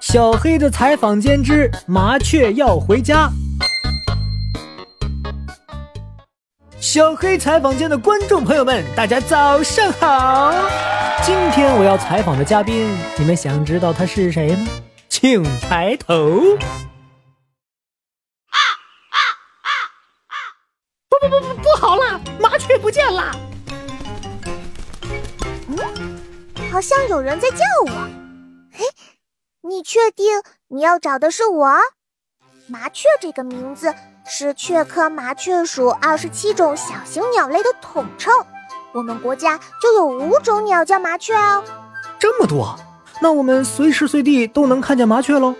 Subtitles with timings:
[0.00, 3.30] 小黑的采访间之麻雀要回家。
[6.80, 10.54] 小黑采访间的观众朋友们，大家早上好！
[11.22, 14.68] 今天我要采访的嘉宾，你们想知道他是谁吗？
[15.08, 16.14] 请抬头。
[18.50, 18.58] 啊
[19.10, 19.18] 啊
[19.62, 19.68] 啊
[20.28, 20.34] 啊
[21.08, 23.32] 不不不不，不好了，麻雀不见了！
[25.68, 25.76] 嗯，
[26.70, 28.25] 好像有人在叫我。
[29.66, 31.76] 嘿，你确定你要找的是我？
[32.68, 33.92] 麻雀这个名字。
[34.28, 38.32] 是雀科麻雀属二十七种小型鸟类的统称，
[38.92, 41.62] 我们国家就有五种鸟叫麻雀哦。
[42.18, 42.76] 这么多，
[43.20, 45.54] 那我们随时随地都能看见麻雀喽。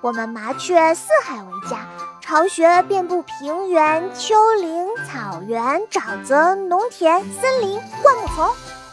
[0.00, 1.86] 我们麻雀四海为家，
[2.22, 8.50] 巢穴遍布平原、丘陵、草原、沼泽、农田、森林、灌木丛。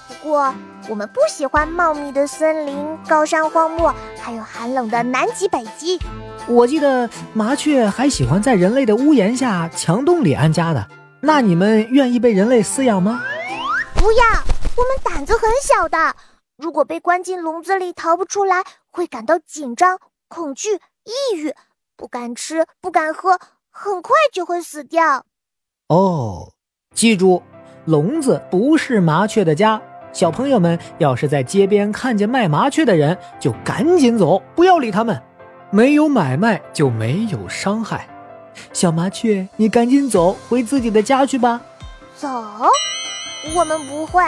[0.09, 0.53] 不过，
[0.89, 5.99] 我们不喜欢茂密的森林、高山荒漠，还有寒冷的南极、北极。
[6.47, 10.87] 我记得麻雀还喜欢在人类的屋檐下墙洞里安家的，
[11.21, 13.21] 那你们愿意被人类饲养吗？
[13.93, 14.25] 不要，
[14.75, 16.15] 我们胆子很小的，
[16.57, 21.53] 如果被关进笼子里逃不出来，会感到紧张、恐惧、抑郁，
[21.95, 23.37] 不敢吃，不敢喝，
[23.69, 25.23] 很快就会死掉。
[25.87, 26.53] 哦，
[26.95, 27.43] 记住，
[27.85, 29.79] 笼子不是麻雀的家。
[30.11, 35.21] 小朋友们要是在街边看见卖麻雀的人，就赶紧走，不要理他们。
[35.71, 38.07] 没有买卖就没有伤害，
[38.73, 41.61] 小麻雀，你赶紧走回自己的家去吧。
[42.15, 42.27] 走？
[43.55, 44.23] 我们不会。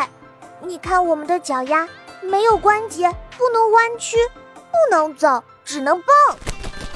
[0.63, 1.87] 你看我们的脚丫
[2.21, 4.17] 没有关节，不能弯曲，
[4.53, 6.05] 不能走，只能蹦。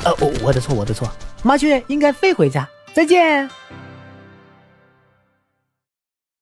[0.03, 1.09] 呃，我的错，我的错。
[1.41, 2.67] 麻雀应该飞回家。
[2.94, 3.50] 再见。